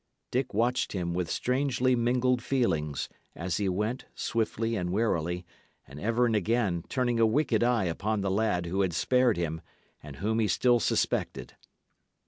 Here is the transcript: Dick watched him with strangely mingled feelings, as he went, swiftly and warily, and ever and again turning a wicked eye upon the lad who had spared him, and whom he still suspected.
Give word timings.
Dick 0.31 0.51
watched 0.51 0.93
him 0.93 1.13
with 1.13 1.29
strangely 1.29 1.95
mingled 1.95 2.41
feelings, 2.41 3.07
as 3.35 3.57
he 3.57 3.69
went, 3.69 4.05
swiftly 4.15 4.75
and 4.75 4.89
warily, 4.91 5.45
and 5.87 5.99
ever 5.99 6.25
and 6.25 6.35
again 6.35 6.83
turning 6.89 7.19
a 7.19 7.25
wicked 7.27 7.63
eye 7.63 7.83
upon 7.85 8.21
the 8.21 8.31
lad 8.31 8.65
who 8.65 8.81
had 8.81 8.93
spared 8.93 9.37
him, 9.37 9.61
and 10.01 10.15
whom 10.15 10.39
he 10.39 10.47
still 10.47 10.79
suspected. 10.79 11.53